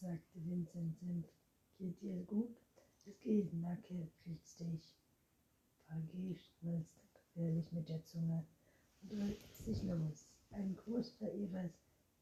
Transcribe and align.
sagte 0.00 0.44
Vincent 0.44 0.98
sanft. 0.98 1.32
Geht 1.78 2.00
dir 2.00 2.22
gut? 2.24 2.56
Es 3.06 3.18
geht, 3.20 3.52
Nacke, 3.54 4.08
kriegst 4.22 4.60
dich. 4.60 4.96
Pagi 5.86 6.36
schnalzte 6.36 7.00
gefährlich 7.12 7.70
mit 7.72 7.88
der 7.88 8.04
Zunge 8.04 8.44
und 9.02 9.12
drückte 9.12 9.62
sich 9.62 9.82
los. 9.82 10.26
Ein 10.50 10.76
großer 10.76 11.32
Evers 11.32 11.72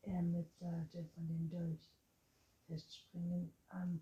Ärmel 0.03 0.47
sahte 0.59 1.05
von 1.15 1.29
dem 1.29 1.49
Dolch. 1.49 1.91
Festspringend 2.67 3.53
am 3.69 4.01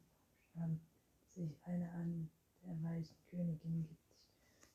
schnamm 0.52 0.80
sich 1.28 1.56
eine 1.64 1.90
an 1.92 2.30
der 2.62 2.82
weißen 2.82 3.16
Königin 3.30 3.86
gibt 3.88 3.98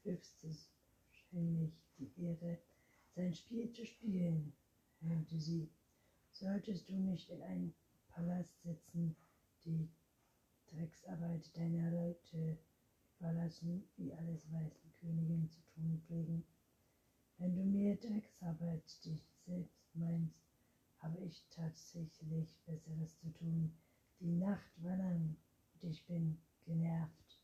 höchstes 0.04 0.70
wahrscheinlich 1.08 1.74
die 1.98 2.12
Ehre, 2.22 2.60
sein 3.16 3.34
Spiel 3.34 3.72
zu 3.72 3.86
spielen, 3.86 4.54
höhnte 5.02 5.40
sie. 5.40 5.70
Solltest 6.32 6.90
du 6.90 6.96
nicht 6.96 7.30
in 7.30 7.42
einen 7.42 7.74
Palast 8.16 8.62
sitzen, 8.64 9.14
die 9.66 9.90
Drecksarbeit 10.68 11.56
deiner 11.58 11.92
Leute 11.92 12.58
überlassen, 13.20 13.84
wie 13.98 14.14
alles 14.14 14.50
weißen 14.54 14.94
Königinnen 15.02 15.50
zu 15.50 15.60
tun 15.74 16.02
pflegen. 16.08 16.46
Wenn 17.38 17.54
du 17.58 17.64
mir 17.66 17.98
Drecksarbeit 17.98 19.04
dich 19.04 19.22
selbst 19.46 19.94
meinst, 19.96 20.40
habe 21.00 21.20
ich 21.20 21.46
tatsächlich 21.50 22.58
Besseres 22.66 23.20
zu 23.20 23.34
tun. 23.34 23.76
Die 24.22 24.32
Nacht 24.32 24.72
lang 24.82 25.36
und 25.74 25.84
ich 25.84 26.06
bin 26.06 26.38
genervt. 26.64 27.42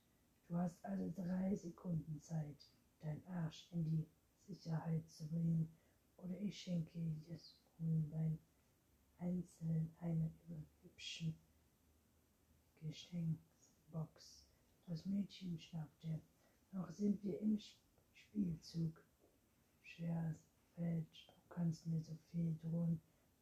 Du 0.47 0.55
hast 0.55 0.85
also 0.85 1.11
drei 1.13 1.53
Sekunden 1.53 2.21
Zeit, 2.21 2.71
dein 3.01 3.21
Arsch 3.27 3.67
in 3.71 3.83
die 3.83 4.07
Sicherheit 4.47 5.03
zu 5.09 5.27
bringen, 5.27 5.67
oder 6.15 6.39
ich 6.39 6.57
schenke 6.57 6.97
das 7.27 7.57
Huhnbein 7.77 8.39
einzeln 9.21 9.93
einer 9.99 10.31
hübschen 10.81 11.35
Geschenksbox. 12.81 14.43
Das 14.87 15.05
Mädchen 15.05 15.59
schnappte. 15.59 16.19
Noch 16.71 16.89
sind 16.91 17.23
wir 17.23 17.39
im 17.39 17.59
Spielzug. 18.13 19.03
Scherzfeld, 19.83 21.05
du 21.27 21.53
kannst 21.53 21.85
mir 21.85 22.01
so 22.01 22.17
viel 22.31 22.57
drohen, 22.63 22.99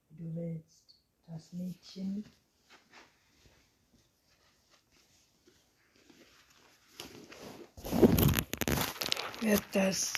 wie 0.09 0.23
du 0.23 0.35
willst. 0.35 0.99
Das 1.27 1.53
Mädchen 1.53 2.25
wird 9.41 9.63
das 9.71 10.13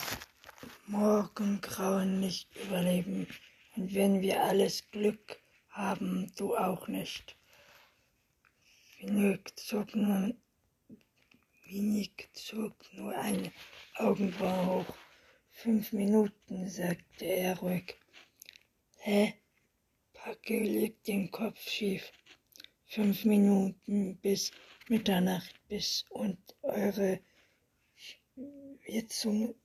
Morgengrauen 0.87 2.19
nicht 2.19 2.49
überleben. 2.55 3.27
Und 3.75 3.93
wenn 3.93 4.21
wir 4.21 4.43
alles 4.43 4.89
Glück 4.91 5.40
haben, 5.71 6.31
du 6.37 6.55
auch 6.55 6.87
nicht. 6.87 7.35
Wenig 8.99 9.39
zog 9.55 9.95
nur, 9.95 10.35
wenig 11.65 12.29
zog 12.33 12.75
nur 12.93 13.15
eine 13.17 13.51
Augenbraue 13.95 14.85
hoch. 14.85 14.95
Fünf 15.51 15.91
Minuten, 15.91 16.69
sagte 16.69 17.25
er 17.25 17.57
ruhig. 17.59 17.95
Hä? 18.97 19.33
Packe 20.13 20.59
legt 20.59 21.07
den 21.07 21.31
Kopf 21.31 21.59
schief. 21.67 22.11
Fünf 22.85 23.25
Minuten 23.25 24.17
bis 24.17 24.51
Mitternacht 24.87 25.55
bis 25.67 26.05
und 26.09 26.37
eure 26.61 27.19
wir 28.85 29.07
zu, 29.07 29.55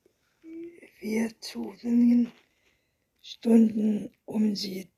wir 1.00 1.40
zu 1.40 1.74
Stunden 3.22 4.10
um 4.24 4.54
sie. 4.54 4.88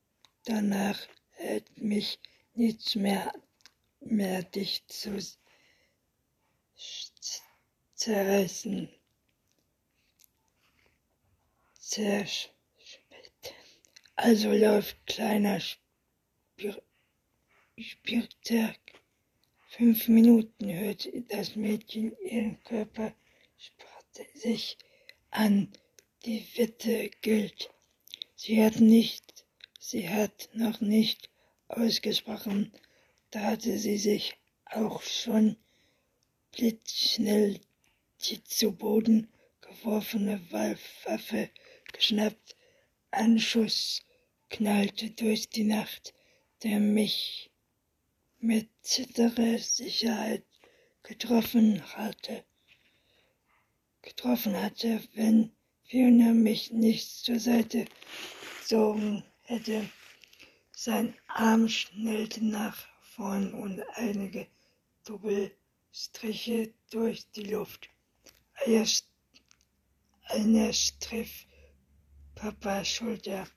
Danach 0.49 0.99
hält 1.33 1.77
mich 1.77 2.19
nichts 2.55 2.95
mehr 2.95 3.35
mehr 4.01 4.43
dich 4.45 4.87
zu 4.87 5.19
zerreißen. 7.93 8.89
Zerschmettern. 11.78 12.53
Also 14.17 14.50
läuft 14.53 14.97
kleiner 15.06 15.61
Spir 15.61 16.83
Spieltag. 17.77 18.78
Fünf 19.69 20.09
Minuten 20.09 20.72
hört 20.72 21.06
das 21.28 21.56
Mädchen 21.56 22.17
ihren 22.22 22.59
Körper 22.65 23.15
sparte 23.59 24.27
sich 24.33 24.78
an. 25.31 25.71
Die 26.25 26.43
Witte 26.56 27.11
gilt. 27.21 27.69
Sie 28.34 28.65
hat 28.65 28.81
nicht, 28.81 29.28
sie 29.88 30.06
hat 30.10 30.50
noch 30.53 30.82
nicht 30.82 31.31
ausgesprochen, 31.69 32.72
da 33.31 33.41
hatte 33.41 33.78
sie 33.78 33.97
sich 33.97 34.37
auch 34.66 35.00
schon 35.00 35.56
blitzschnell 36.53 37.59
die 38.21 38.44
zu 38.44 38.72
Boden 38.72 39.32
geworfene 39.62 40.43
Waffe 40.50 41.48
geschnappt. 41.91 42.54
Ein 43.10 43.38
Schuss 43.38 44.03
knallte 44.50 45.10
durch 45.10 45.48
die 45.48 45.65
Nacht, 45.65 46.12
der 46.62 46.81
mich 46.81 47.50
mit 48.41 48.69
zitterer 48.82 49.56
Sicherheit 49.56 50.44
getroffen 51.03 51.82
hatte. 51.97 52.44
Getroffen 54.03 54.60
hatte, 54.60 55.00
wenn 55.15 55.53
Fiona 55.84 56.34
mich 56.34 56.72
nicht 56.72 57.09
zur 57.09 57.38
Seite 57.38 57.87
gezogen 58.59 59.25
hätte. 59.48 59.88
Sein 60.72 61.14
Arm 61.26 61.69
schnellte 61.69 62.44
nach 62.44 62.76
vorn 63.00 63.53
und 63.54 63.82
einige 63.94 64.47
Doppelstriche 65.04 66.72
durch 66.91 67.31
die 67.32 67.44
Luft. 67.44 67.88
Einer 70.26 70.72
striff 70.72 71.47
Papas 72.34 72.88
Schulter. 72.88 73.48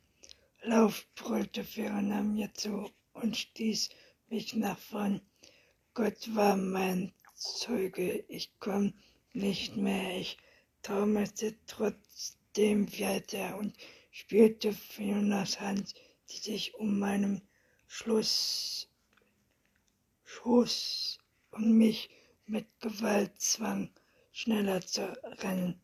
Lauf, 0.63 1.05
brüllte 1.15 1.63
Fiona 1.63 2.21
mir 2.21 2.53
zu 2.53 2.89
und 3.13 3.35
stieß 3.35 3.89
mich 4.29 4.55
nach 4.55 4.79
vorn. 4.79 5.21
Gott 5.93 6.33
war 6.33 6.55
mein 6.55 7.11
Zeuge, 7.35 8.23
ich 8.29 8.53
komm 8.59 8.93
nicht 9.33 9.75
mehr. 9.75 10.17
Ich 10.17 10.37
taumelte 10.81 11.55
trotzdem 11.67 12.91
weiter 12.99 13.57
und 13.57 13.75
spürte 14.11 14.73
Fionas 14.73 15.59
Hand, 15.59 15.95
die 16.29 16.37
sich 16.37 16.75
um 16.75 16.99
meinem 16.99 17.41
Schluss 17.87 18.87
Schoß 20.23 21.17
und 21.51 21.77
mich 21.77 22.09
mit 22.45 22.65
Gewalt 22.79 23.41
zwang, 23.41 23.89
schneller 24.31 24.81
zu 24.81 25.11
rennen. 25.41 25.81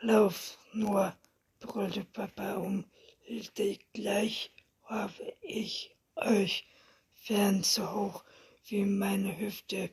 Lauf 0.00 0.58
nur, 0.72 1.16
brüllte 1.60 2.04
Papa 2.04 2.54
um, 2.54 2.84
hilfte 3.22 3.78
gleich, 3.92 4.50
warf 4.88 5.20
ich 5.40 5.94
euch 6.16 6.66
fern 7.14 7.62
so 7.62 7.90
hoch 7.90 8.24
wie 8.66 8.84
meine 8.84 9.38
Hüfte 9.38 9.90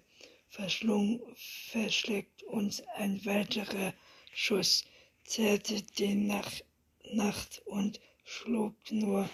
verschlung, 0.50 1.22
verschlägt 1.36 2.44
uns 2.44 2.82
ein 2.96 3.26
weiterer 3.26 3.94
Schuss, 4.34 4.84
zerrte 5.24 5.82
die 5.82 6.16
Nacht, 6.16 6.66
Nacht 7.14 7.62
und 7.66 8.00
schlug 8.24 8.76
nur 8.92 9.30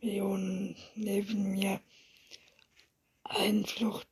Millionen 0.00 0.76
neben 0.94 1.52
mir 1.52 1.80
ein 3.24 3.64
Flucht, 3.64 4.08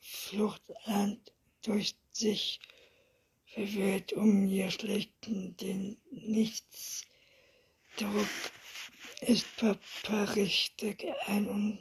Fluchtland 0.00 1.32
durch 1.62 1.94
sich 2.10 2.60
verwirrt 3.46 4.12
um 4.12 4.46
ihr 4.46 4.70
schlechten 4.70 5.56
den 5.56 6.00
Nichtsdruck 6.10 7.08
ist 9.20 9.56
Papa 9.56 10.24
richtig 10.34 11.04
ein 11.26 11.78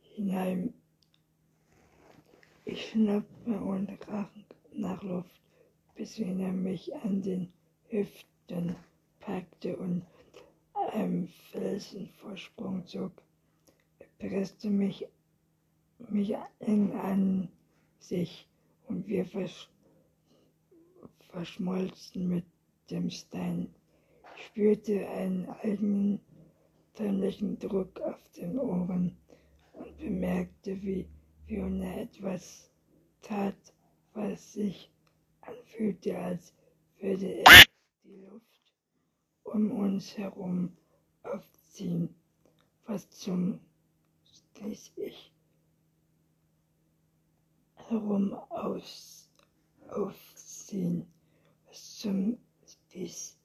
hinein 0.00 0.72
ich 2.64 2.88
schnappte 2.88 3.60
und 3.60 3.90
rach 4.08 4.30
nach 4.72 5.02
Luft, 5.02 5.42
bis 5.96 6.18
er 6.18 6.32
mich 6.32 6.94
an 6.94 7.20
den 7.20 7.52
Hüften 7.88 8.74
packte 9.20 9.76
und 9.76 10.06
einem 10.94 11.28
Felsenvorsprung 11.50 12.86
zog. 12.86 13.12
Er 13.98 14.30
presste 14.30 14.70
mich, 14.70 15.06
mich 16.08 16.34
eng 16.60 16.92
an 16.92 17.50
sich 17.98 18.48
und 18.88 19.06
wir 19.08 19.26
versch 19.26 19.68
verschmolzen 21.28 22.28
mit 22.28 22.46
dem 22.90 23.10
Stein. 23.10 23.74
Ich 24.36 24.46
spürte 24.46 25.06
einen 25.10 25.50
eigenen 25.62 26.18
förmlichen 26.96 27.58
Druck 27.58 28.00
auf 28.00 28.28
den 28.30 28.58
Ohren 28.58 29.16
und 29.74 29.98
bemerkte, 29.98 30.82
wie 30.82 31.06
Fiona 31.46 32.00
etwas 32.00 32.70
tat, 33.20 33.74
was 34.14 34.54
sich 34.54 34.90
anfühlte, 35.42 36.18
als 36.18 36.54
würde 36.98 37.34
er 37.34 37.64
die 38.02 38.16
Luft 38.16 38.72
um 39.44 39.70
uns 39.72 40.16
herum 40.16 40.74
aufziehen. 41.22 42.14
Was 42.86 43.10
zum 43.10 43.60
stieß 44.24 44.92
ich 44.96 45.32
herum 47.74 48.32
aus, 48.48 49.28
aufziehen. 49.88 51.06
Was 51.66 51.98
zum 51.98 52.38
stieß 52.66 53.38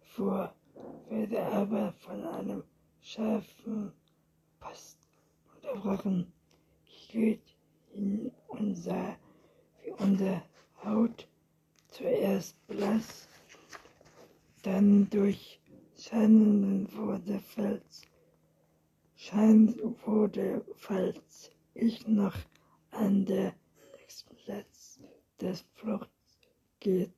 vor, 0.00 0.52
werde 1.08 1.46
aber 1.46 1.92
von 1.92 2.24
einem 2.24 2.64
scharfen 3.00 3.92
Post 4.60 4.98
unterbrochen. 5.54 6.32
Geht 7.10 7.56
in 7.94 8.30
unser, 8.48 9.16
wie 9.82 9.90
unsere 9.92 10.42
Haut 10.84 11.26
zuerst 11.88 12.66
blass, 12.66 13.28
dann 14.62 15.08
durch 15.10 15.60
Scheinen 15.96 16.92
wurde 16.94 17.40
Fels, 17.40 18.02
Schein 19.16 19.74
wurde, 20.04 20.64
falls 20.76 21.50
ich 21.74 22.06
noch 22.06 22.36
an 22.90 23.24
der 23.24 23.54
Explatz 24.02 25.00
des 25.40 25.64
Fluchts 25.74 26.38
ge 26.80 27.08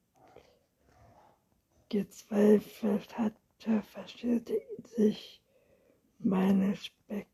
gezweifelt 1.88 3.18
hatte, 3.18 3.82
verstehrte 3.82 4.62
sich 4.84 5.39
meine 6.22 6.76
Speck, 6.76 7.26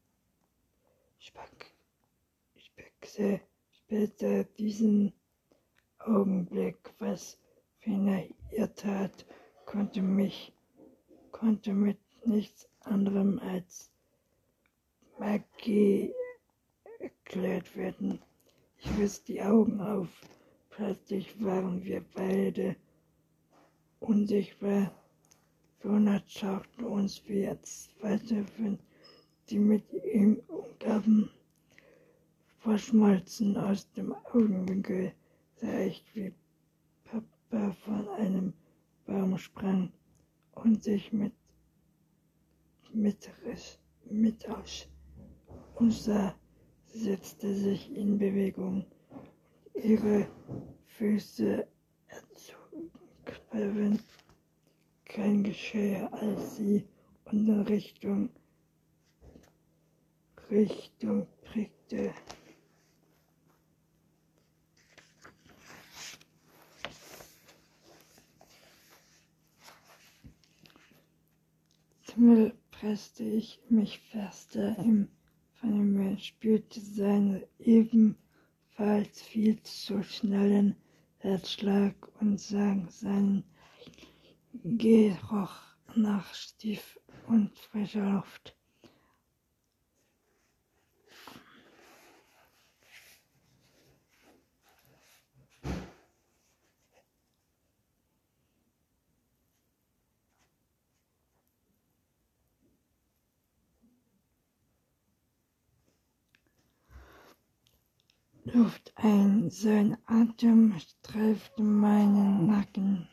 Speck 1.18 1.76
Hexe 3.06 3.40
später 3.70 4.42
diesen 4.44 5.12
Augenblick, 5.98 6.76
was 6.98 7.38
Fina 7.78 8.22
ihr 8.50 8.74
tat, 8.74 9.24
konnte 9.64 10.02
mich, 10.02 10.52
konnte 11.30 11.72
mit 11.72 11.98
nichts 12.24 12.68
anderem 12.80 13.38
als 13.38 13.92
Magie 15.18 16.12
erklärt 16.98 17.76
werden. 17.76 18.20
Ich 18.78 18.98
riss 18.98 19.22
die 19.22 19.40
Augen 19.40 19.80
auf. 19.80 20.08
Plötzlich 20.70 21.40
waren 21.42 21.84
wir 21.84 22.04
beide 22.12 22.74
unsichtbar. 24.00 24.92
Jonah 25.86 26.20
schaute 26.26 26.84
uns 26.84 27.22
wie 27.28 27.48
zweite, 27.62 28.44
die 29.48 29.58
mit 29.60 29.84
ihm 30.12 30.42
umgaben 30.48 31.30
verschmolzen 32.58 33.56
aus 33.56 33.88
dem 33.92 34.12
Augenwinkel, 34.12 35.12
sah 35.54 35.78
ich, 35.78 36.04
wie 36.12 36.34
Papa 37.04 37.70
von 37.84 38.08
einem 38.08 38.52
Baum 39.06 39.38
sprang 39.38 39.92
und 40.56 40.82
sich 40.82 41.12
mit, 41.12 41.32
mit, 42.92 43.30
mit 44.10 44.48
aus. 44.48 44.88
Unser 45.76 46.34
setzte 46.86 47.54
sich 47.54 47.94
in 47.94 48.18
Bewegung. 48.18 48.84
Ihre 49.74 50.26
Füße 50.86 51.64
erzogen 52.08 52.90
kein 55.16 55.42
Geschirr, 55.42 56.12
als 56.12 56.56
sie 56.56 56.84
unsere 57.24 57.66
Richtung, 57.70 58.28
Richtung 60.50 61.26
prickte. 61.42 62.12
Himmel 72.12 72.52
presste 72.70 73.24
ich 73.24 73.58
mich 73.70 73.98
fester 73.98 74.76
im 74.78 75.08
Firmament, 75.54 76.20
spürte 76.20 76.78
seinen 76.78 77.42
ebenfalls 77.58 79.22
viel 79.22 79.62
zu 79.62 80.02
schnellen 80.02 80.76
Herzschlag 81.20 81.94
und 82.20 82.38
sang 82.38 82.90
seinen 82.90 83.44
Geruch 84.64 85.60
nach 85.94 86.34
Stief 86.34 86.98
und 87.26 87.56
frischer 87.58 88.10
Luft. 88.10 88.56
Luft 108.44 108.92
ein, 108.94 109.50
sein 109.50 109.98
Atem 110.06 110.78
streifte 110.78 111.62
meinen 111.62 112.46
Nacken. 112.46 113.08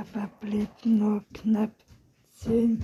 Papa 0.00 0.30
blieb 0.40 0.70
nur 0.86 1.22
knapp 1.34 1.72
zehn 2.38 2.82